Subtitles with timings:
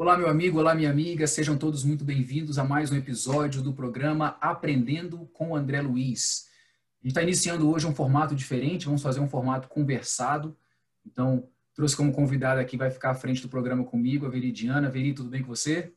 [0.00, 3.70] Olá, meu amigo, olá, minha amiga, sejam todos muito bem-vindos a mais um episódio do
[3.70, 6.48] programa Aprendendo com André Luiz.
[6.48, 10.56] A gente está iniciando hoje um formato diferente, vamos fazer um formato conversado.
[11.04, 14.88] Então, trouxe como convidada aqui, vai ficar à frente do programa comigo, a Veridiana.
[14.88, 15.92] Veri, tudo bem com você?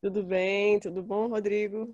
[0.00, 1.92] Tudo bem, tudo bom, Rodrigo?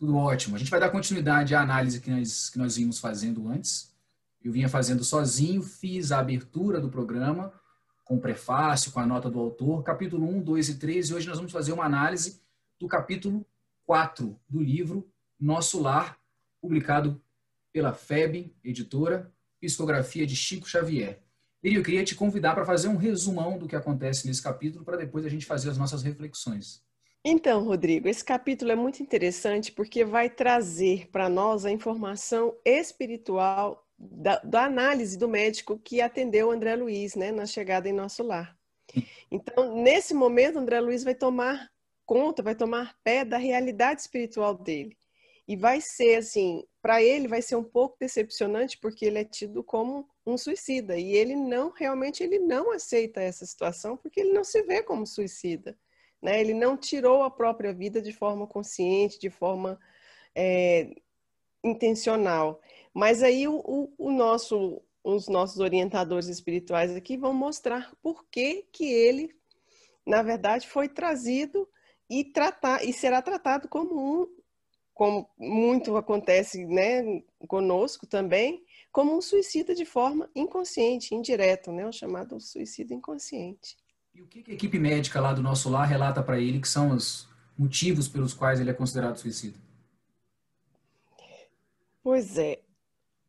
[0.00, 0.56] Tudo ótimo.
[0.56, 3.94] A gente vai dar continuidade à análise que nós, que nós vimos fazendo antes.
[4.42, 7.52] Eu vinha fazendo sozinho, fiz a abertura do programa,
[8.04, 11.28] com o prefácio, com a nota do autor, capítulo 1, 2 e 3, e hoje
[11.28, 12.40] nós vamos fazer uma análise
[12.78, 13.46] do capítulo
[13.86, 16.18] 4 do livro Nosso Lar,
[16.60, 17.20] publicado
[17.72, 21.20] pela FEB, editora, Psicografia de Chico Xavier.
[21.62, 24.96] E eu queria te convidar para fazer um resumão do que acontece nesse capítulo, para
[24.96, 26.82] depois a gente fazer as nossas reflexões.
[27.24, 33.86] Então, Rodrigo, esse capítulo é muito interessante porque vai trazer para nós a informação espiritual
[34.02, 38.22] da, da, análise do médico que atendeu o André Luiz, né, na chegada em nosso
[38.22, 38.56] lar.
[39.30, 41.70] Então, nesse momento, André Luiz vai tomar
[42.04, 44.96] conta, vai tomar pé da realidade espiritual dele.
[45.46, 49.62] E vai ser assim, para ele vai ser um pouco decepcionante porque ele é tido
[49.62, 54.44] como um suicida e ele não realmente ele não aceita essa situação porque ele não
[54.44, 55.76] se vê como suicida,
[56.20, 56.40] né?
[56.40, 59.80] Ele não tirou a própria vida de forma consciente, de forma
[60.34, 60.94] é,
[61.62, 62.60] intencional.
[62.94, 68.66] Mas aí o, o, o nosso, os nossos orientadores espirituais aqui vão mostrar por que,
[68.72, 69.34] que ele,
[70.06, 71.68] na verdade, foi trazido
[72.08, 74.26] e tratar e será tratado como um,
[74.92, 81.92] como muito acontece, né, conosco também, como um suicida de forma inconsciente, indireto, né, o
[81.92, 83.76] chamado suicídio inconsciente.
[84.14, 86.90] E o que a equipe médica lá do nosso lar relata para ele que são
[86.90, 89.58] os motivos pelos quais ele é considerado suicida?
[92.02, 92.60] Pois é,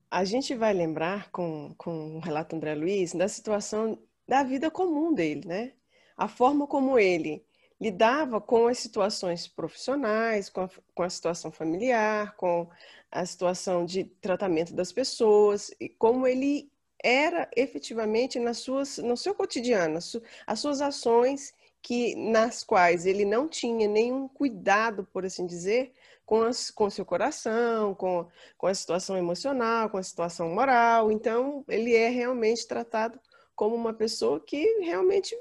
[0.09, 5.13] a gente vai lembrar com, com o relato André Luiz da situação da vida comum
[5.13, 5.73] dele, né?
[6.17, 7.45] A forma como ele
[7.79, 12.69] lidava com as situações profissionais, com a, com a situação familiar, com
[13.11, 16.71] a situação de tratamento das pessoas e como ele
[17.03, 19.99] era efetivamente nas suas, no seu cotidiano,
[20.47, 25.93] as suas ações que nas quais ele não tinha nenhum cuidado, por assim dizer,
[26.33, 28.27] com, as, com seu coração, com,
[28.57, 31.11] com a situação emocional, com a situação moral.
[31.11, 33.19] Então, ele é realmente tratado
[33.55, 35.35] como uma pessoa que realmente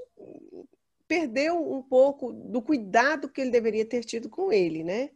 [1.08, 5.08] perdeu um pouco do cuidado que ele deveria ter tido com ele, né?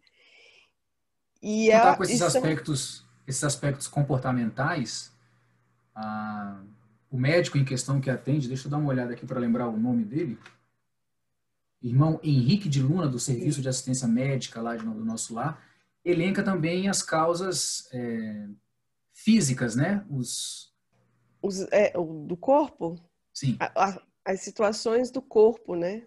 [1.43, 5.13] E a, com esses aspectos, esses aspectos comportamentais,
[5.95, 6.59] ah,
[7.11, 9.77] o médico em questão que atende, deixa eu dar uma olhada aqui para lembrar o
[9.77, 10.39] nome dele
[11.83, 15.63] irmão Henrique de Luna, do Serviço de Assistência Médica lá do nosso lar,
[16.05, 18.47] elenca também as causas é,
[19.13, 20.05] físicas, né?
[20.09, 20.73] Os...
[21.43, 22.97] Os, é, do corpo?
[23.33, 23.57] Sim.
[23.61, 26.05] A, a, as situações do corpo, né?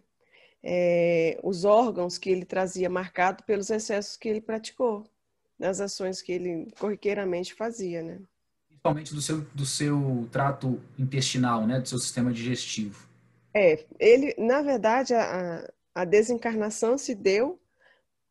[0.61, 5.09] É, os órgãos que ele trazia marcado pelos excessos que ele praticou,
[5.57, 8.19] nas ações que ele corriqueiramente fazia, né?
[8.67, 11.79] Principalmente do seu, do seu trato intestinal, né?
[11.79, 13.08] Do seu sistema digestivo.
[13.53, 17.59] É, ele, na verdade, a, a desencarnação se deu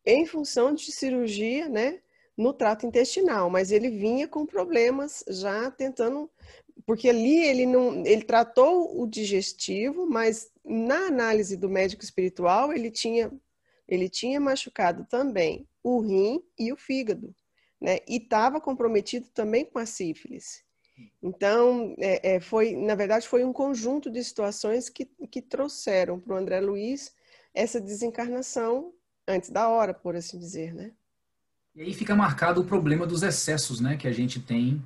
[0.06, 2.00] em função de cirurgia, né,
[2.36, 6.30] no trato intestinal, mas ele vinha com problemas já tentando,
[6.86, 12.90] porque ali ele não, ele tratou o digestivo, mas na análise do médico espiritual ele
[12.90, 13.30] tinha,
[13.88, 17.34] ele tinha machucado também o rim e o fígado,
[17.80, 20.64] né, e estava comprometido também com a sífilis.
[21.22, 26.34] Então, é, é, foi, na verdade, foi um conjunto de situações que, que trouxeram para
[26.34, 27.12] o André Luiz
[27.54, 28.92] essa desencarnação
[29.26, 30.92] antes da hora, por assim dizer, né?
[31.74, 34.82] E aí fica marcado o problema dos excessos, né, que a gente tem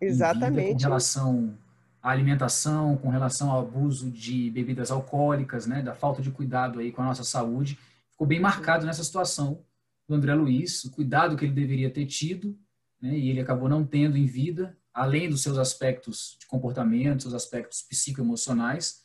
[0.00, 0.72] Exatamente.
[0.72, 1.58] com relação
[2.02, 6.90] à alimentação, com relação ao abuso de bebidas alcoólicas, né, da falta de cuidado aí
[6.90, 7.78] com a nossa saúde.
[8.10, 9.60] Ficou bem marcado nessa situação
[10.08, 12.58] do André Luiz, o cuidado que ele deveria ter tido,
[13.00, 17.34] né, e ele acabou não tendo em vida, além dos seus aspectos de comportamento, seus
[17.34, 19.02] aspectos psicoemocionais,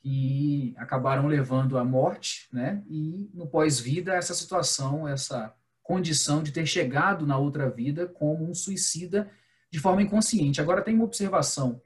[0.00, 2.82] que acabaram levando à morte, né?
[2.88, 8.54] E no pós-vida essa situação, essa condição de ter chegado na outra vida como um
[8.54, 9.30] suicida
[9.70, 10.60] de forma inconsciente.
[10.60, 11.82] Agora tem uma observação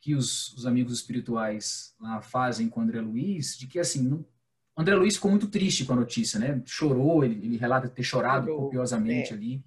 [0.00, 4.24] que os, os amigos espirituais lá fazem com André Luiz, de que assim, não,
[4.76, 6.62] André Luiz ficou muito triste com a notícia, né?
[6.64, 9.36] Chorou, ele, ele relata ter chorado copiosamente é.
[9.36, 9.64] ali,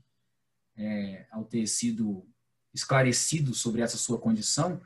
[0.78, 2.26] é, ao ter sido
[2.74, 4.82] esclarecido sobre essa sua condição,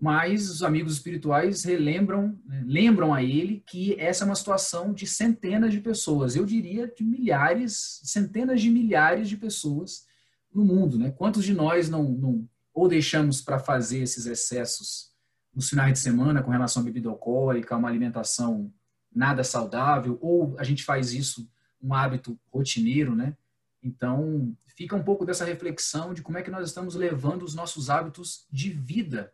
[0.00, 5.06] mas os amigos espirituais relembram, né, lembram a ele que essa é uma situação de
[5.06, 10.06] centenas de pessoas, eu diria de milhares, centenas de milhares de pessoas
[10.52, 11.10] no mundo, né?
[11.10, 15.10] Quantos de nós não, não ou deixamos para fazer esses excessos
[15.54, 18.72] nos finais de semana com relação à bebida alcoólica, uma alimentação
[19.14, 21.48] nada saudável, ou a gente faz isso
[21.82, 23.36] um hábito rotineiro, né?
[23.82, 27.88] Então, fica um pouco dessa reflexão de como é que nós estamos levando os nossos
[27.90, 29.32] hábitos de vida,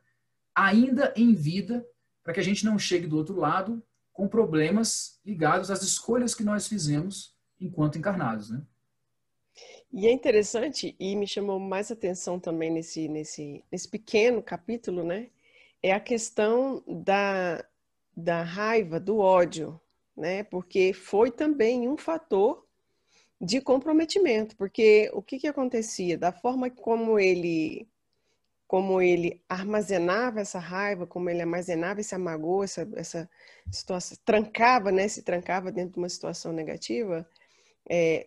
[0.55, 1.87] ainda em vida,
[2.23, 3.83] para que a gente não chegue do outro lado
[4.13, 8.63] com problemas ligados às escolhas que nós fizemos enquanto encarnados, né?
[9.93, 15.29] E é interessante, e me chamou mais atenção também nesse, nesse, nesse pequeno capítulo, né?
[15.83, 17.65] É a questão da,
[18.17, 19.81] da raiva, do ódio,
[20.17, 20.43] né?
[20.43, 22.66] Porque foi também um fator
[23.41, 26.17] de comprometimento, porque o que, que acontecia?
[26.17, 27.87] Da forma como ele
[28.67, 33.31] como ele armazenava essa raiva, como ele armazenava esse amargor, essa, essa
[33.71, 37.25] situação, trancava, né, se trancava dentro de uma situação negativa,
[37.89, 38.27] é,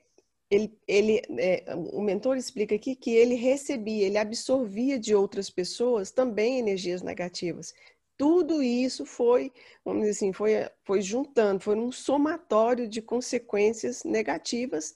[0.49, 6.09] ele, ele é, o mentor explica aqui que ele recebia, ele absorvia de outras pessoas
[6.09, 7.73] também energias negativas
[8.19, 9.49] tudo isso foi,
[9.83, 10.51] vamos dizer assim, foi,
[10.83, 14.93] foi juntando, foi um somatório de consequências negativas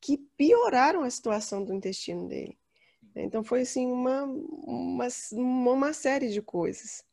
[0.00, 2.58] que pioraram a situação do intestino dele.
[3.14, 7.04] Então foi assim uma, uma, uma série de coisas.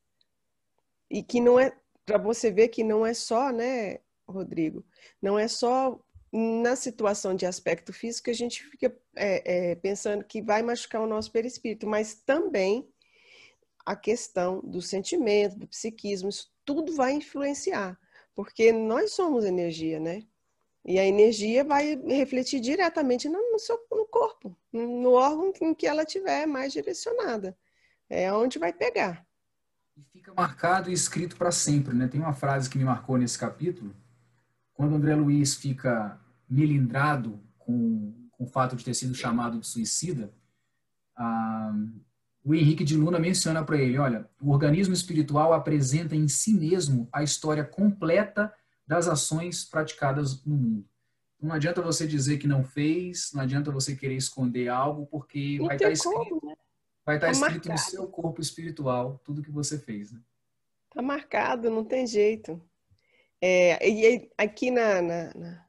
[1.08, 1.72] E que não é,
[2.08, 4.84] para você ver que não é só, né, Rodrigo,
[5.22, 6.04] não é só
[6.34, 11.04] na situação de aspecto físico que a gente fica é, é, pensando que vai machucar
[11.04, 12.91] o nosso perispírito, mas também
[13.86, 18.00] a questão do sentimento, do psiquismo, isso tudo vai influenciar,
[18.36, 20.24] porque nós somos energia, né?
[20.84, 26.04] E a energia vai refletir diretamente no, seu no corpo, no órgão em que ela
[26.04, 27.56] estiver mais direcionada.
[28.10, 29.26] É onde vai pegar.
[29.96, 32.08] E fica marcado e escrito para sempre, né?
[32.08, 33.96] Tem uma frase que me marcou nesse capítulo,
[34.74, 36.20] quando André Luiz fica
[36.50, 40.34] melindrado com, com o fato de ter sido chamado de suicida,
[41.16, 41.72] ah,
[42.44, 47.08] o Henrique de Luna menciona para ele, olha, o organismo espiritual apresenta em si mesmo
[47.12, 48.52] a história completa
[48.86, 50.86] das ações praticadas no mundo.
[51.38, 55.58] Então, não adianta você dizer que não fez, não adianta você querer esconder algo, porque
[55.60, 56.56] não vai estar tá escrito, como, né?
[57.06, 60.12] vai estar tá tá escrito no seu corpo espiritual tudo que você fez.
[60.12, 60.20] Né?
[60.94, 62.62] Tá marcado, não tem jeito.
[63.40, 65.66] É, e aqui na, na, na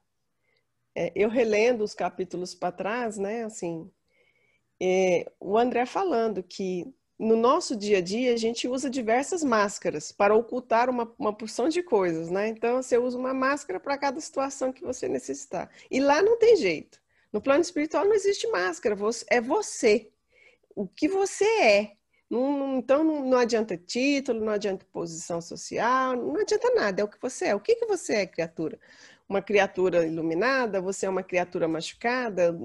[0.94, 3.44] é, eu relendo os capítulos para trás, né?
[3.44, 3.90] Assim,
[4.84, 10.10] é, o André falando que no nosso dia a dia a gente usa diversas máscaras
[10.10, 12.48] para ocultar uma, uma porção de coisas, né?
[12.48, 15.70] Então você usa uma máscara para cada situação que você necessitar.
[15.88, 17.00] E lá não tem jeito.
[17.32, 18.96] No plano espiritual não existe máscara,
[19.28, 20.10] é você.
[20.74, 21.92] O que você é.
[22.28, 27.08] Não, então não, não, adianta título, não adianta posição social, não adianta nada, é o
[27.08, 27.54] que você é.
[27.54, 28.80] O que, que você é, criatura?
[29.28, 30.80] Uma criatura iluminada?
[30.80, 32.58] Você é uma criatura machucada?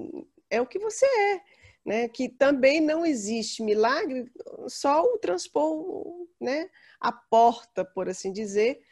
[0.50, 1.42] É o que você é
[1.88, 4.30] né, que também não existe milagre,
[4.68, 6.68] só o transpor né,
[7.00, 8.82] a porta, por assim dizer,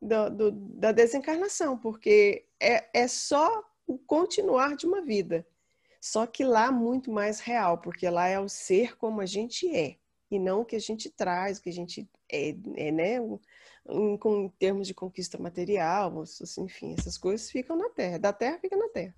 [0.00, 5.44] do, do, da desencarnação, porque é, é só o continuar de uma vida.
[6.00, 9.96] Só que lá muito mais real, porque lá é o ser como a gente é,
[10.30, 13.16] e não o que a gente traz, o que a gente é, é né?
[13.90, 16.22] Em, com, termos de conquista material,
[16.56, 18.16] enfim, essas coisas ficam na Terra.
[18.16, 19.14] Da Terra fica na Terra.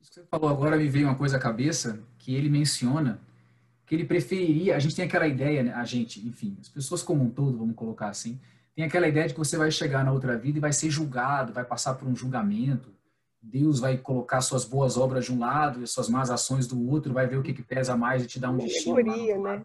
[0.00, 3.20] Isso que você falou agora me veio uma coisa à cabeça que ele menciona
[3.88, 4.76] que ele preferiria.
[4.76, 5.72] A gente tem aquela ideia, né?
[5.72, 8.38] a gente, enfim, as pessoas como um todo, vamos colocar assim,
[8.76, 11.52] tem aquela ideia de que você vai chegar na outra vida e vai ser julgado,
[11.52, 12.94] vai passar por um julgamento.
[13.40, 17.12] Deus vai colocar suas boas obras de um lado e suas más ações do outro,
[17.12, 19.42] vai ver o que, que pesa mais e te dar um destino.
[19.42, 19.64] Né?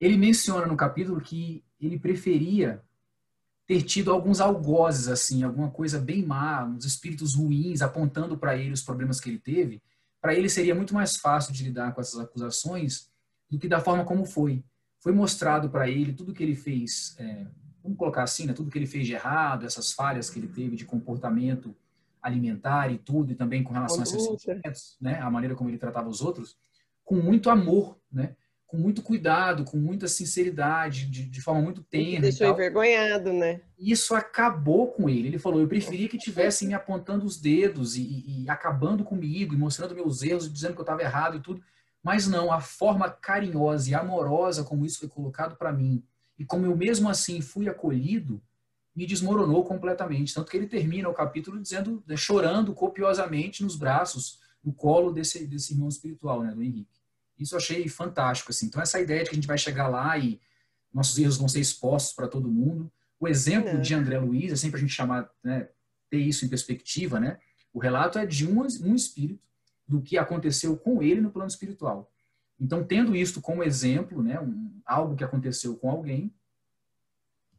[0.00, 2.82] Ele menciona no capítulo que ele preferia
[3.66, 8.72] ter tido alguns algozes, assim, alguma coisa bem má, uns espíritos ruins apontando para ele
[8.72, 9.82] os problemas que ele teve,
[10.20, 13.08] para ele seria muito mais fácil de lidar com essas acusações
[13.50, 14.64] do que da forma como foi.
[15.00, 17.46] Foi mostrado para ele tudo que ele fez, é,
[17.82, 20.76] vamos colocar assim, né, tudo que ele fez de errado, essas falhas que ele teve
[20.76, 21.74] de comportamento
[22.22, 25.76] alimentar e tudo, e também com relação a seus sentimentos, né, a maneira como ele
[25.76, 26.56] tratava os outros,
[27.04, 28.34] com muito amor, né?
[28.66, 32.22] Com muito cuidado, com muita sinceridade, de, de forma muito tenra.
[32.22, 33.60] Deixou envergonhado, né?
[33.78, 35.28] Isso acabou com ele.
[35.28, 39.58] Ele falou: eu preferia que tivessem me apontando os dedos e, e, acabando comigo, e
[39.58, 41.62] mostrando meus erros, dizendo que eu estava errado e tudo.
[42.02, 46.02] Mas não, a forma carinhosa e amorosa como isso foi colocado para mim,
[46.38, 48.42] e como eu mesmo assim fui acolhido,
[48.94, 50.34] me desmoronou completamente.
[50.34, 55.46] Tanto que ele termina o capítulo dizendo, né, chorando copiosamente nos braços, no colo desse,
[55.46, 57.03] desse irmão espiritual, né, do Henrique.
[57.38, 58.50] Isso eu achei fantástico.
[58.50, 58.66] Assim.
[58.66, 60.40] Então, essa ideia de que a gente vai chegar lá e
[60.92, 62.90] nossos erros vão ser expostos para todo mundo.
[63.18, 63.76] O exemplo é.
[63.78, 65.68] de André Luiz, é sempre a gente chamar, né,
[66.08, 67.38] ter isso em perspectiva, né?
[67.72, 69.42] O relato é de um, um espírito
[69.86, 72.10] do que aconteceu com ele no plano espiritual.
[72.60, 76.32] Então, tendo isto como exemplo, né, um, algo que aconteceu com alguém,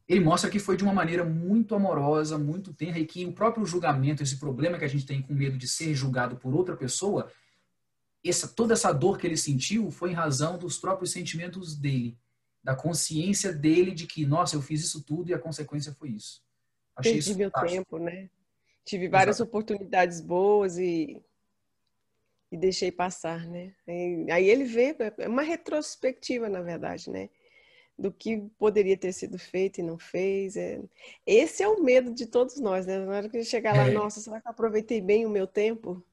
[0.07, 3.65] ele mostra que foi de uma maneira muito amorosa, muito tenra, e que o próprio
[3.65, 7.29] julgamento, esse problema que a gente tem com medo de ser julgado por outra pessoa,
[8.29, 12.17] essa, toda essa dor que ele sentiu foi em razão dos próprios sentimentos dele,
[12.63, 16.43] da consciência dele de que, nossa, eu fiz isso tudo e a consequência foi isso.
[16.95, 18.29] Achei Perdi isso meu tempo, né?
[18.83, 19.49] Tive várias Exato.
[19.49, 21.21] oportunidades boas e,
[22.51, 23.73] e deixei passar, né?
[23.87, 27.29] Aí, aí ele vê, é uma retrospectiva, na verdade, né?
[27.97, 30.57] do que poderia ter sido feito e não fez.
[30.57, 30.81] É...
[31.25, 32.99] Esse é o medo de todos nós, né?
[32.99, 33.91] Na hora que chegar lá, é.
[33.91, 36.03] nossa, será que eu aproveitei bem o meu tempo?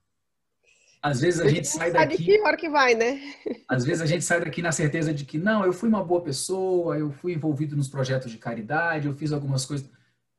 [1.03, 2.17] Às vezes a gente sai daqui.
[2.17, 3.21] Sabe que hora que vai, né?
[3.69, 6.23] Às vezes a gente sai daqui na certeza de que, não, eu fui uma boa
[6.23, 9.91] pessoa, eu fui envolvido nos projetos de caridade, eu fiz algumas coisas.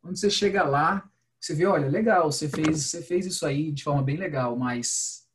[0.02, 3.84] Quando você chega lá, você vê, olha, legal, você fez, você fez isso aí de
[3.84, 5.28] forma bem legal, mas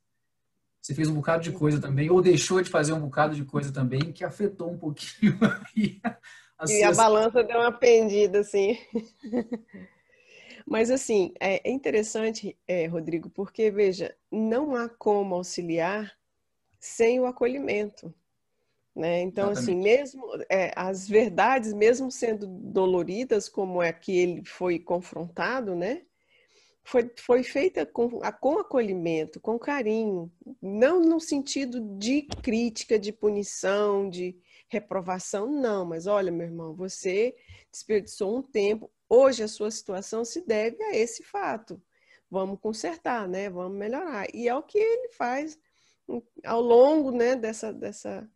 [0.81, 3.71] você fez um bocado de coisa também, ou deixou de fazer um bocado de coisa
[3.71, 5.39] também, que afetou um pouquinho
[5.77, 6.01] aí.
[6.59, 8.79] A e a balança deu uma pendida, assim.
[10.69, 16.13] Mas, assim, é interessante, é, Rodrigo, porque, veja, não há como auxiliar
[16.79, 18.13] sem o acolhimento.
[18.95, 19.23] Né?
[19.23, 20.03] Então, assim, Exatamente.
[20.03, 26.03] assim, mesmo é, as verdades, mesmo sendo doloridas, como é que ele foi confrontado, né?
[26.89, 28.09] foi, foi feita com,
[28.41, 34.35] com acolhimento, com carinho, não no sentido de crítica, de punição, de
[34.69, 37.37] reprovação, não, mas olha, meu irmão, você
[37.71, 41.81] desperdiçou um tempo, hoje a sua situação se deve a esse fato.
[42.31, 43.49] Vamos consertar, né?
[43.49, 44.27] Vamos melhorar.
[44.35, 45.59] E é o que ele faz
[46.45, 48.29] ao longo né, dessa, dessa,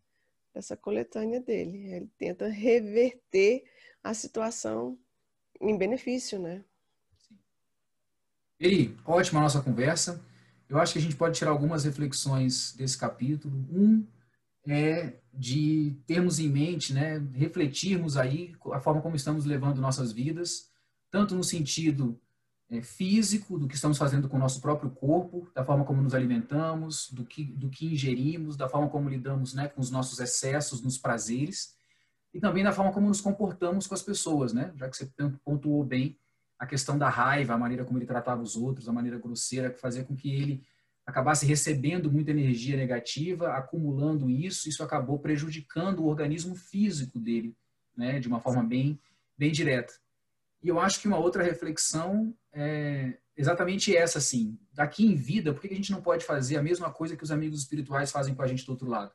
[0.53, 1.93] dessa coletânea dele.
[1.93, 3.63] Ele tenta reverter
[4.03, 4.97] a situação
[5.61, 6.63] em benefício, né?
[8.59, 10.23] Eri, ótima nossa conversa.
[10.69, 13.53] Eu acho que a gente pode tirar algumas reflexões desse capítulo.
[13.71, 14.07] Um
[14.67, 20.69] é de termos em mente, né, refletirmos aí a forma como estamos levando nossas vidas,
[21.09, 22.19] tanto no sentido
[22.69, 26.13] é, físico, do que estamos fazendo com o nosso próprio corpo, da forma como nos
[26.13, 30.81] alimentamos, do que, do que ingerimos, da forma como lidamos né, com os nossos excessos,
[30.81, 31.75] nos prazeres,
[32.33, 35.11] e também da forma como nos comportamos com as pessoas, né, já que você
[35.43, 36.17] pontuou bem
[36.57, 39.79] a questão da raiva, a maneira como ele tratava os outros, a maneira grosseira que
[39.79, 40.63] fazia com que ele
[41.05, 47.55] acabasse recebendo muita energia negativa, acumulando isso, isso acabou prejudicando o organismo físico dele,
[47.95, 48.99] né, de uma forma bem,
[49.37, 49.93] bem direta.
[50.63, 55.61] E eu acho que uma outra reflexão é exatamente essa, assim, daqui em vida, por
[55.61, 58.41] que a gente não pode fazer a mesma coisa que os amigos espirituais fazem com
[58.41, 59.11] a gente do outro lado?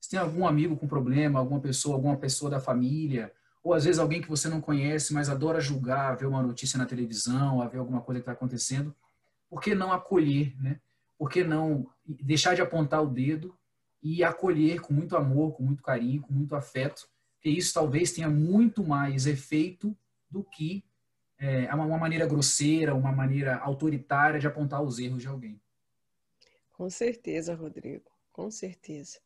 [0.00, 3.32] Se tem algum amigo com problema, alguma pessoa, alguma pessoa da família,
[3.62, 6.86] ou às vezes alguém que você não conhece, mas adora julgar, ver uma notícia na
[6.86, 8.94] televisão, ver alguma coisa que está acontecendo,
[9.50, 10.80] por que não acolher, né?
[11.18, 13.54] Por que não deixar de apontar o dedo
[14.02, 18.30] e acolher com muito amor, com muito carinho, com muito afeto, porque isso talvez tenha
[18.30, 19.96] muito mais efeito
[20.30, 20.84] do que
[21.38, 25.60] é, uma maneira grosseira, uma maneira autoritária de apontar os erros de alguém.
[26.72, 29.18] Com certeza, Rodrigo, com certeza.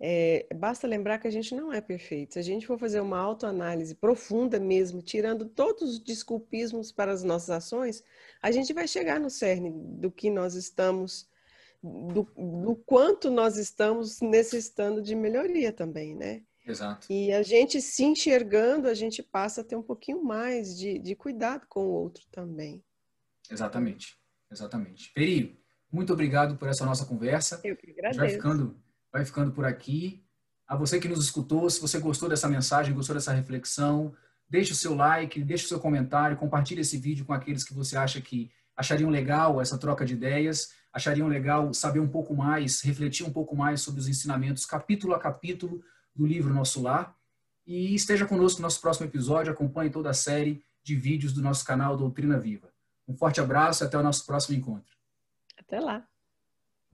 [0.00, 2.34] É, basta lembrar que a gente não é perfeito.
[2.34, 7.22] Se a gente for fazer uma autoanálise profunda mesmo, tirando todos os desculpismos para as
[7.22, 8.02] nossas ações,
[8.42, 11.28] a gente vai chegar no cerne do que nós estamos,
[11.84, 16.42] do, do quanto nós estamos necessitando de melhoria também, né?
[16.66, 17.06] Exato.
[17.10, 21.14] E a gente se enxergando, a gente passa a ter um pouquinho mais de, de
[21.14, 22.82] cuidado com o outro também.
[23.50, 24.16] Exatamente,
[24.50, 25.12] exatamente.
[25.12, 25.60] Peri,
[25.92, 27.60] muito obrigado por essa nossa conversa.
[27.62, 28.18] Eu que agradeço.
[28.18, 30.24] Vai ficando vai ficando por aqui.
[30.66, 34.12] A você que nos escutou, se você gostou dessa mensagem, gostou dessa reflexão,
[34.48, 37.96] deixe o seu like, deixe o seu comentário, compartilhe esse vídeo com aqueles que você
[37.96, 43.26] acha que achariam legal essa troca de ideias, achariam legal saber um pouco mais, refletir
[43.26, 45.82] um pouco mais sobre os ensinamentos, capítulo a capítulo
[46.14, 47.14] do livro Nosso Lar.
[47.66, 51.64] E esteja conosco no nosso próximo episódio, acompanhe toda a série de vídeos do nosso
[51.64, 52.72] canal Doutrina Viva.
[53.08, 54.94] Um forte abraço e até o nosso próximo encontro.
[55.58, 56.06] Até lá.